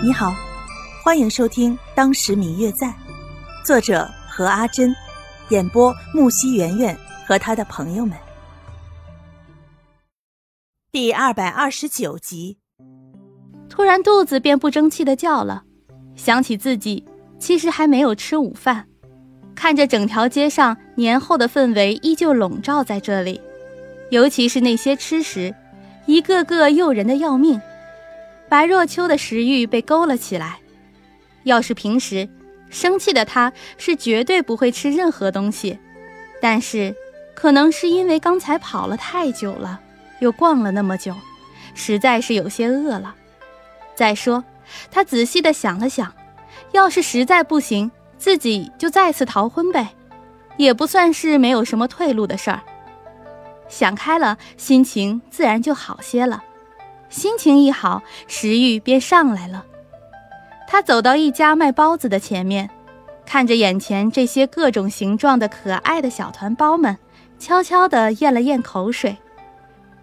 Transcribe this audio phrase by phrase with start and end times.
[0.00, 0.32] 你好，
[1.02, 2.86] 欢迎收听《当时明月在》，
[3.64, 4.94] 作者何阿珍，
[5.48, 8.16] 演播木西圆圆和他的朋友们。
[10.92, 12.58] 第二百二十九集，
[13.68, 15.64] 突然肚子便不争气的叫了，
[16.14, 17.04] 想起自己
[17.40, 18.86] 其实还没有吃午饭，
[19.56, 23.40] 看着整条街上年后的氛围依旧笼罩在这里，
[24.10, 25.52] 尤其是那些吃食，
[26.06, 27.60] 一个个诱人的要命。
[28.48, 30.58] 白若秋的食欲被勾了起来。
[31.44, 32.28] 要是平时，
[32.70, 35.78] 生气的他是绝对不会吃任何东西。
[36.40, 36.94] 但是，
[37.34, 39.80] 可能是因为刚才跑了太久了，
[40.20, 41.14] 又逛了那么久，
[41.74, 43.14] 实在是有些饿了。
[43.94, 44.44] 再说，
[44.90, 46.12] 他仔细的想了想，
[46.72, 49.94] 要是实在不行，自己就再次逃婚呗，
[50.56, 52.62] 也不算是没有什么退路的事儿。
[53.68, 56.44] 想开了，心情自然就好些了。
[57.08, 59.64] 心情一好，食欲便上来了。
[60.66, 62.68] 他走到一家卖包子的前面，
[63.24, 66.98] 看着眼前这些各种形状的可爱的小团包们，
[67.38, 69.16] 悄悄地咽了咽口水，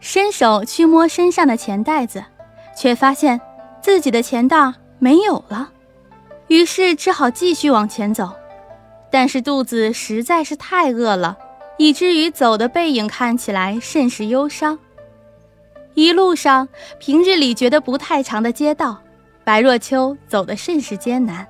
[0.00, 2.24] 伸手去摸身上的钱袋子，
[2.74, 3.40] 却发现
[3.82, 4.56] 自己的钱袋
[4.98, 5.72] 没有了。
[6.48, 8.32] 于是只好继续往前走，
[9.10, 11.36] 但是肚子实在是太饿了，
[11.76, 14.78] 以至于走的背影看起来甚是忧伤。
[15.96, 18.98] 一路上，平日里觉得不太长的街道，
[19.44, 21.46] 白若秋走得甚是艰难。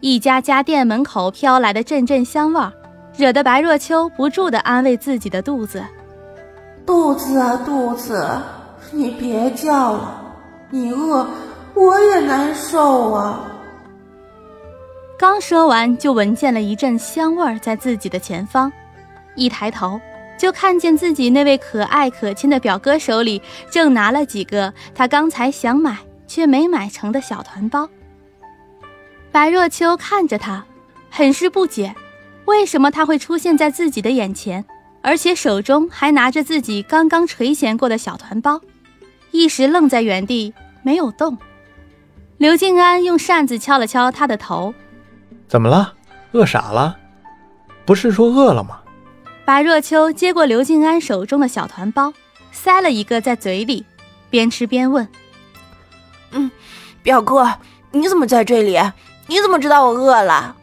[0.00, 2.72] 一家家店门口飘来的阵阵香味，
[3.18, 5.84] 惹得白若秋不住地安慰自己的肚子
[6.86, 8.26] ：“肚子啊，肚子，
[8.92, 10.22] 你别叫了，
[10.70, 11.26] 你饿，
[11.74, 13.44] 我也难受啊。”
[15.20, 18.72] 刚说完，就闻见了一阵香味在自己的前方，
[19.34, 20.00] 一抬头。
[20.40, 27.86] 就看见自己那位可爱可亲的表哥手里正拿了几个他刚才想买却没买成的小团包。
[29.30, 30.64] 白若秋看着他，
[31.10, 31.94] 很是不解，
[32.46, 34.64] 为什么他会出现在自己的眼前，
[35.02, 38.62] 而且手中还拿着自己刚刚垂涎过的小团包，
[39.32, 41.36] 一时愣在原地没有动。
[42.38, 44.72] 刘静安用扇子敲了敲他的头
[45.46, 45.92] ：“怎么了？
[46.32, 46.96] 饿傻了？
[47.84, 48.79] 不是说饿了吗？”
[49.50, 52.14] 白若秋接过刘静安手中的小团包，
[52.52, 53.84] 塞了一个在嘴里，
[54.30, 55.08] 边吃边问
[56.30, 56.48] ：“嗯，
[57.02, 57.58] 表哥，
[57.90, 58.78] 你怎么在这里？
[59.26, 60.54] 你怎么知道我饿了？”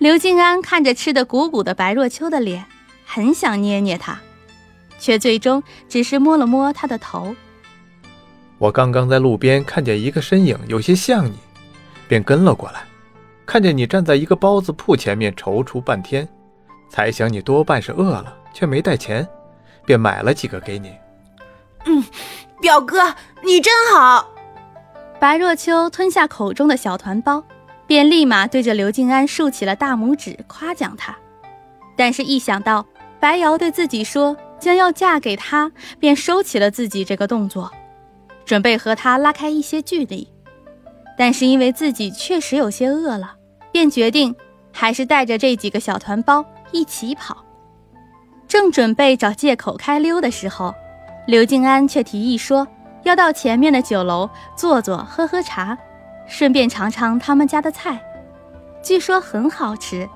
[0.00, 2.64] 刘静安看着吃得鼓鼓的白若秋的脸，
[3.04, 4.18] 很想捏捏他，
[4.98, 7.36] 却最终只是摸了摸他的头。
[8.56, 11.34] 我刚刚在路边看见一个身影，有些像你，
[12.08, 12.82] 便跟了过来，
[13.44, 16.26] 看见你站在一个包子铺前面踌躇半天。
[16.94, 19.26] 猜想你多半是饿了，却没带钱，
[19.84, 20.92] 便买了几个给你。
[21.86, 22.04] 嗯，
[22.60, 23.12] 表哥
[23.42, 24.30] 你真好。
[25.18, 27.42] 白若秋吞下口中的小团包，
[27.84, 31.12] 便立马对着刘静安竖起了大拇指，夸奖他。
[31.96, 32.86] 但是，一想到
[33.18, 37.72] 白瑶对自己说将要嫁给他，便收起了自己这个动作，
[38.44, 40.28] 准备和他拉开一些距离。
[41.18, 43.34] 但是因为自己确实有些饿了，
[43.72, 44.32] 便决定
[44.72, 46.46] 还是带着这几个小团包。
[46.74, 47.36] 一起跑，
[48.48, 50.74] 正准备找借口开溜的时候，
[51.24, 52.66] 刘静安却提议说
[53.04, 55.78] 要到前面的酒楼坐坐，喝喝茶，
[56.26, 58.04] 顺便尝尝他们家的菜，
[58.82, 60.08] 据说很好吃。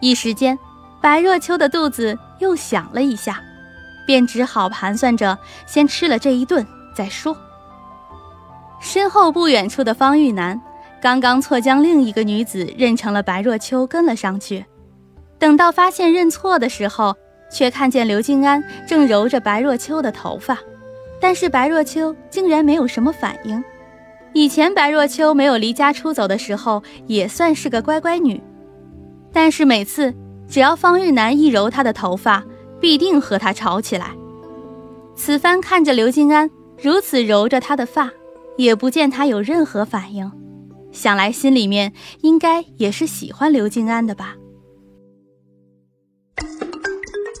[0.00, 0.58] 一时间，
[1.02, 3.38] 白若秋的肚子又响了一下，
[4.06, 7.36] 便只好盘算着先吃了这一顿再说。
[8.80, 10.58] 身后不远处的方玉楠
[10.98, 14.64] 刚刚错将另一个女子认成了白若秋，跟了上去。
[15.38, 17.16] 等到发现认错的时候，
[17.50, 20.58] 却看见刘静安正揉着白若秋的头发，
[21.20, 23.62] 但是白若秋竟然没有什么反应。
[24.34, 28.40] 以前白若秋没有离家出走的时候，也算是个乖乖女，
[29.32, 30.14] 但是每次
[30.48, 32.44] 只要方玉楠一揉她的头发，
[32.80, 34.10] 必定和她吵起来。
[35.16, 36.50] 此番看着刘静安
[36.80, 38.10] 如此揉着她的发，
[38.56, 40.30] 也不见她有任何反应，
[40.92, 44.36] 想来心里面应该也是喜欢刘静安的吧。